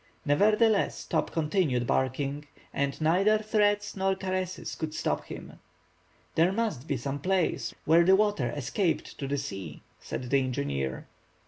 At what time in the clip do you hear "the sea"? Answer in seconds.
9.27-9.83